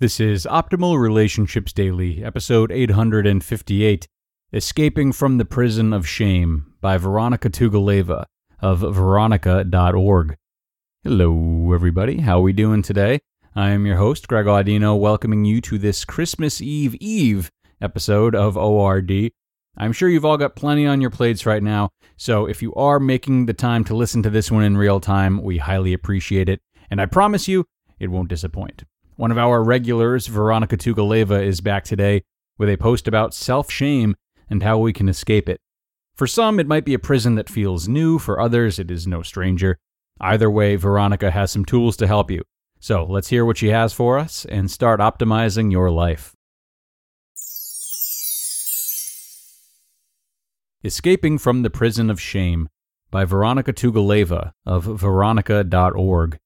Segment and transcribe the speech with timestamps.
[0.00, 4.08] This is Optimal Relationships Daily, episode 858
[4.50, 8.24] Escaping from the Prison of Shame by Veronica Tugaleva
[8.62, 10.38] of veronica.org.
[11.04, 12.20] Hello, everybody.
[12.20, 13.20] How are we doing today?
[13.54, 17.50] I am your host, Greg Audino, welcoming you to this Christmas Eve Eve
[17.82, 19.32] episode of ORD.
[19.76, 23.00] I'm sure you've all got plenty on your plates right now, so if you are
[23.00, 26.62] making the time to listen to this one in real time, we highly appreciate it,
[26.90, 27.66] and I promise you,
[27.98, 28.84] it won't disappoint.
[29.20, 32.22] One of our regulars, Veronica Tugaleva, is back today
[32.56, 34.16] with a post about self shame
[34.48, 35.60] and how we can escape it.
[36.14, 39.20] For some, it might be a prison that feels new, for others, it is no
[39.20, 39.76] stranger.
[40.22, 42.44] Either way, Veronica has some tools to help you.
[42.78, 46.34] So let's hear what she has for us and start optimizing your life.
[50.82, 52.70] Escaping from the Prison of Shame
[53.10, 56.38] by Veronica Tugaleva of veronica.org.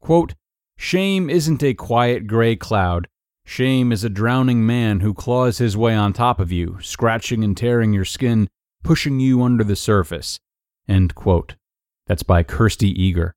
[0.00, 0.34] Quote,
[0.78, 3.08] Shame isn't a quiet gray cloud.
[3.44, 7.56] Shame is a drowning man who claws his way on top of you, scratching and
[7.56, 8.48] tearing your skin,
[8.82, 10.38] pushing you under the surface.
[12.06, 13.32] That's by Kirsty Eagar.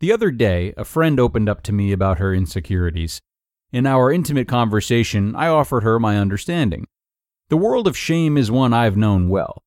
[0.00, 3.20] The other day, a friend opened up to me about her insecurities.
[3.72, 6.86] In our intimate conversation, I offered her my understanding.
[7.48, 9.62] The world of shame is one I've known well.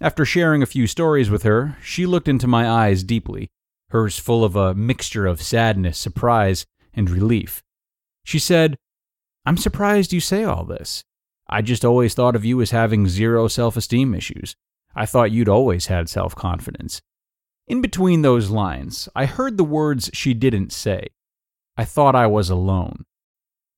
[0.00, 3.50] After sharing a few stories with her, she looked into my eyes deeply
[3.96, 7.62] hers full of a mixture of sadness, surprise, and relief.
[8.24, 8.76] She said,
[9.46, 11.02] I'm surprised you say all this.
[11.48, 14.54] I just always thought of you as having zero self esteem issues.
[14.94, 17.00] I thought you'd always had self confidence.
[17.66, 21.06] In between those lines, I heard the words she didn't say.
[21.78, 23.06] I thought I was alone.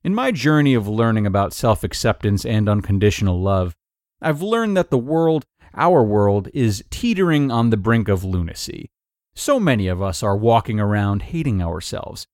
[0.02, 3.76] In my journey of learning about self acceptance and unconditional love,
[4.20, 8.90] I've learned that the world, our world, is teetering on the brink of lunacy.
[9.38, 12.26] So many of us are walking around hating ourselves.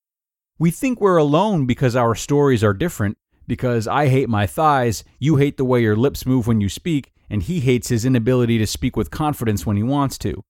[0.58, 5.36] We think we're alone because our stories are different, because I hate my thighs, you
[5.36, 8.66] hate the way your lips move when you speak, and he hates his inability to
[8.66, 10.42] speak with confidence when he wants to.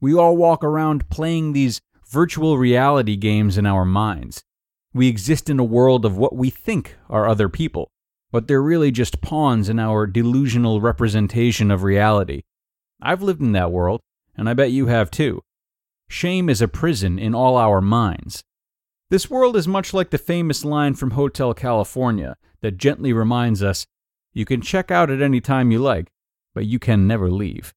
[0.00, 4.42] We all walk around playing these virtual reality games in our minds.
[4.94, 7.90] We exist in a world of what we think are other people,
[8.32, 12.40] but they're really just pawns in our delusional representation of reality.
[13.02, 14.00] I've lived in that world,
[14.34, 15.42] and I bet you have too.
[16.10, 18.42] Shame is a prison in all our minds.
[19.10, 23.86] This world is much like the famous line from Hotel California that gently reminds us
[24.32, 26.10] you can check out at any time you like,
[26.52, 27.72] but you can never leave.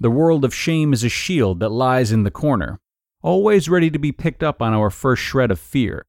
[0.00, 2.80] The world of shame is a shield that lies in the corner,
[3.22, 6.06] always ready to be picked up on our first shred of fear.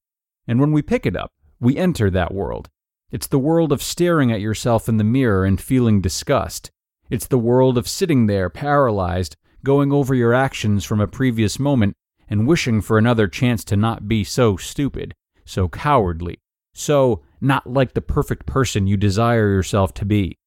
[0.48, 2.70] And when we pick it up, we enter that world.
[3.12, 6.72] It's the world of staring at yourself in the mirror and feeling disgust.
[7.12, 11.96] It's the world of sitting there paralyzed, going over your actions from a previous moment
[12.30, 15.14] and wishing for another chance to not be so stupid,
[15.46, 16.40] so cowardly,
[16.74, 20.38] so not like the perfect person you desire yourself to be.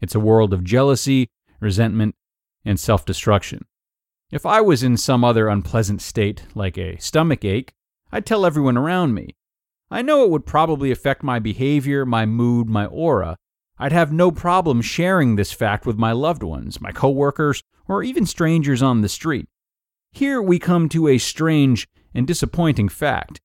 [0.00, 1.28] It's a world of jealousy,
[1.60, 2.14] resentment,
[2.64, 3.64] and self destruction.
[4.30, 7.72] If I was in some other unpleasant state, like a stomach ache,
[8.10, 9.34] I'd tell everyone around me.
[9.90, 13.36] I know it would probably affect my behavior, my mood, my aura,
[13.82, 18.26] I'd have no problem sharing this fact with my loved ones, my coworkers, or even
[18.26, 19.48] strangers on the street.
[20.12, 23.40] Here we come to a strange and disappointing fact.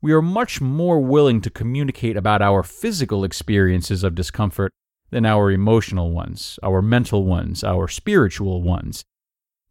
[0.00, 4.72] We are much more willing to communicate about our physical experiences of discomfort
[5.10, 9.04] than our emotional ones, our mental ones, our spiritual ones.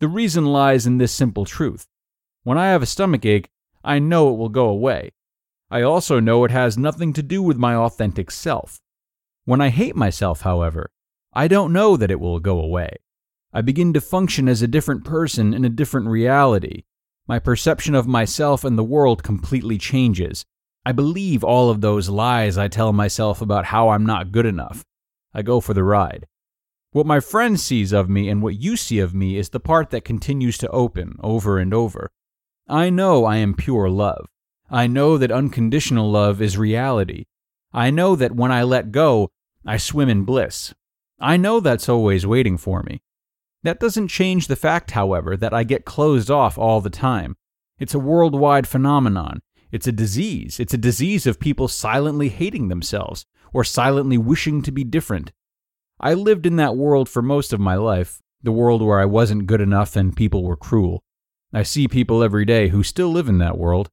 [0.01, 1.87] The reason lies in this simple truth.
[2.43, 3.47] When I have a stomach ache,
[3.85, 5.11] I know it will go away.
[5.71, 8.81] I also know it has nothing to do with my authentic self.
[9.45, 10.89] When I hate myself, however,
[11.33, 12.97] I don't know that it will go away.
[13.53, 16.83] I begin to function as a different person in a different reality.
[17.27, 20.45] My perception of myself and the world completely changes.
[20.85, 24.83] I believe all of those lies I tell myself about how I'm not good enough.
[25.33, 26.25] I go for the ride.
[26.91, 29.91] What my friend sees of me and what you see of me is the part
[29.91, 32.09] that continues to open over and over.
[32.67, 34.27] I know I am pure love.
[34.71, 37.25] I know that unconditional love is reality.
[37.73, 39.29] I know that when I let go,
[39.65, 40.73] I swim in bliss.
[41.19, 43.01] I know that's always waiting for me.
[43.63, 47.35] That doesn't change the fact, however, that I get closed off all the time.
[47.77, 49.41] It's a worldwide phenomenon.
[49.71, 50.59] It's a disease.
[50.59, 55.31] It's a disease of people silently hating themselves or silently wishing to be different.
[55.99, 59.47] I lived in that world for most of my life, the world where I wasn't
[59.47, 61.03] good enough and people were cruel.
[61.53, 63.89] I see people every day who still live in that world.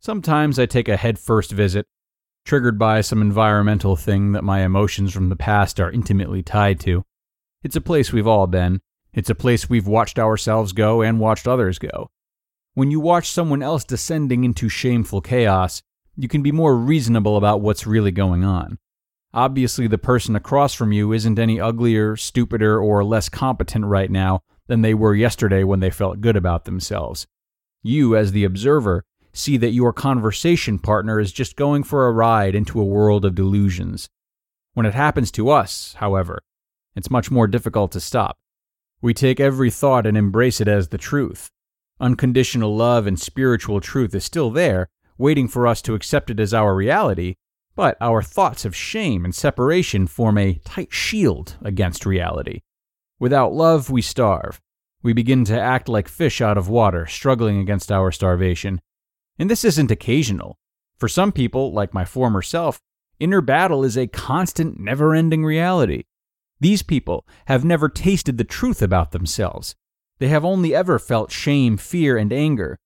[0.00, 1.86] Sometimes I take a headfirst visit,
[2.48, 7.04] triggered by some environmental thing that my emotions from the past are intimately tied to.
[7.62, 8.80] It's a place we've all been.
[9.12, 12.10] It's a place we've watched ourselves go and watched others go.
[12.72, 15.82] When you watch someone else descending into shameful chaos,
[16.16, 18.78] you can be more reasonable about what's really going on.
[19.34, 24.40] Obviously, the person across from you isn't any uglier, stupider, or less competent right now
[24.68, 27.26] than they were yesterday when they felt good about themselves.
[27.82, 29.04] You, as the observer,
[29.38, 33.34] see that your conversation partner is just going for a ride into a world of
[33.34, 34.08] delusions.
[34.74, 36.40] When it happens to us, however,
[36.94, 38.36] it's much more difficult to stop.
[39.00, 41.50] We take every thought and embrace it as the truth.
[42.00, 46.54] Unconditional love and spiritual truth is still there, waiting for us to accept it as
[46.54, 47.36] our reality,
[47.74, 52.60] but our thoughts of shame and separation form a tight shield against reality.
[53.20, 54.60] Without love, we starve.
[55.02, 58.80] We begin to act like fish out of water, struggling against our starvation.
[59.38, 60.58] And this isn't occasional.
[60.96, 62.80] For some people, like my former self,
[63.20, 66.04] inner battle is a constant, never ending reality.
[66.60, 69.76] These people have never tasted the truth about themselves.
[70.18, 72.78] They have only ever felt shame, fear, and anger.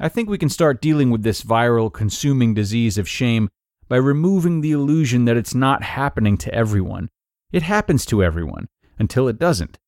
[0.00, 3.50] I think we can start dealing with this viral, consuming disease of shame
[3.88, 7.10] by removing the illusion that it's not happening to everyone.
[7.52, 8.68] It happens to everyone,
[8.98, 9.78] until it doesn't,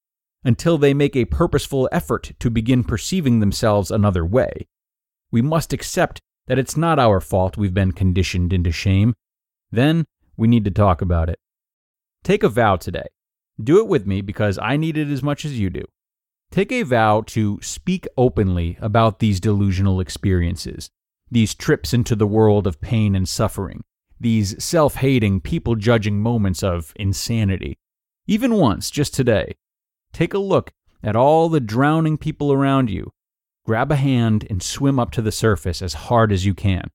[0.45, 4.69] until they make a purposeful effort to begin perceiving themselves another way.
[5.34, 9.14] We must accept that it's not our fault we've been conditioned into shame.
[9.72, 10.04] Then
[10.36, 11.40] we need to talk about it.
[12.22, 13.08] Take a vow today.
[13.60, 15.86] Do it with me because I need it as much as you do.
[16.52, 20.88] Take a vow to speak openly about these delusional experiences,
[21.28, 23.82] these trips into the world of pain and suffering,
[24.20, 27.76] these self hating, people judging moments of insanity.
[28.28, 29.56] Even once, just today,
[30.12, 30.70] take a look
[31.02, 33.10] at all the drowning people around you.
[33.66, 36.90] Grab a hand and swim up to the surface as hard as you can.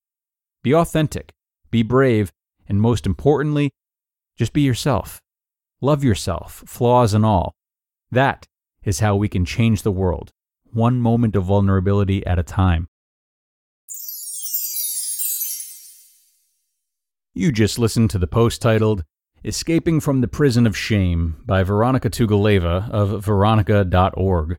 [0.62, 1.32] Be authentic,
[1.70, 2.30] be brave,
[2.68, 3.72] and most importantly,
[4.38, 5.20] just be yourself.
[5.80, 7.54] Love yourself, flaws and all.
[8.10, 8.46] That
[8.84, 10.30] is how we can change the world,
[10.72, 12.86] one moment of vulnerability at a time.
[17.34, 19.04] You just listened to the post titled
[19.44, 24.58] Escaping from the Prison of Shame by Veronica Tugaleva of veronica.org.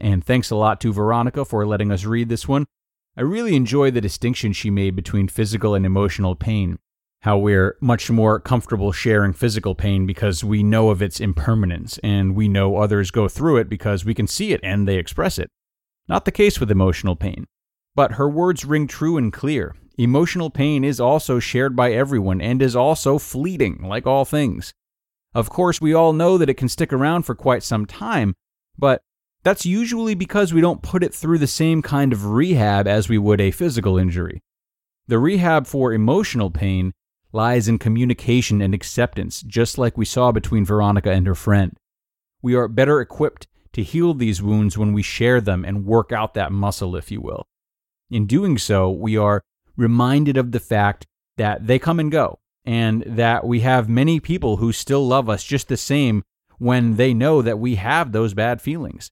[0.00, 2.66] And thanks a lot to Veronica for letting us read this one.
[3.16, 6.78] I really enjoy the distinction she made between physical and emotional pain.
[7.22, 12.36] How we're much more comfortable sharing physical pain because we know of its impermanence and
[12.36, 15.50] we know others go through it because we can see it and they express it.
[16.06, 17.46] Not the case with emotional pain.
[17.96, 19.74] But her words ring true and clear.
[19.98, 24.72] Emotional pain is also shared by everyone and is also fleeting, like all things.
[25.34, 28.36] Of course, we all know that it can stick around for quite some time,
[28.78, 29.02] but
[29.42, 33.18] that's usually because we don't put it through the same kind of rehab as we
[33.18, 34.42] would a physical injury.
[35.06, 36.92] The rehab for emotional pain
[37.32, 41.76] lies in communication and acceptance, just like we saw between Veronica and her friend.
[42.42, 46.34] We are better equipped to heal these wounds when we share them and work out
[46.34, 47.46] that muscle, if you will.
[48.10, 49.42] In doing so, we are
[49.76, 54.56] reminded of the fact that they come and go, and that we have many people
[54.56, 56.22] who still love us just the same
[56.58, 59.10] when they know that we have those bad feelings.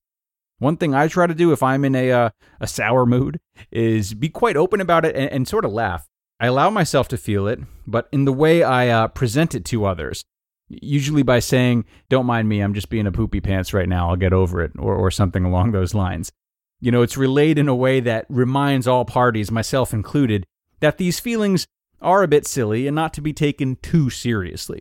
[0.58, 4.14] One thing I try to do if I'm in a uh, a sour mood is
[4.14, 6.08] be quite open about it and, and, sort of laugh.
[6.40, 9.84] I allow myself to feel it, but in the way I uh, present it to
[9.84, 10.24] others,
[10.68, 14.08] usually by saying, "Don't mind me, I'm just being a poopy pants right now.
[14.08, 16.32] I'll get over it," or or something along those lines.
[16.80, 20.46] You know, it's relayed in a way that reminds all parties, myself included,
[20.80, 21.66] that these feelings
[22.00, 24.80] are a bit silly and not to be taken too seriously.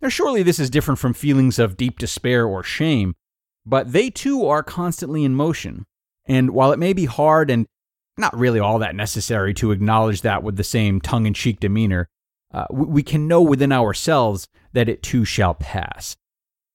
[0.00, 3.14] Now, surely this is different from feelings of deep despair or shame,
[3.66, 5.86] but they too are constantly in motion.
[6.26, 7.66] And while it may be hard and
[8.16, 12.08] not really all that necessary to acknowledge that with the same tongue in cheek demeanor,
[12.52, 16.16] uh, we can know within ourselves that it too shall pass.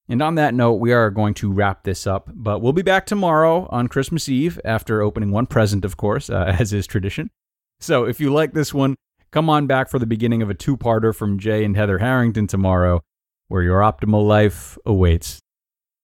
[0.10, 3.06] And on that note, we are going to wrap this up, but we'll be back
[3.06, 7.30] tomorrow on Christmas Eve after opening one present, of course, uh, as is tradition.
[7.80, 8.96] So if you like this one,
[9.32, 12.48] come on back for the beginning of a two parter from Jay and Heather Harrington
[12.48, 13.02] tomorrow,
[13.48, 15.40] where your optimal life awaits.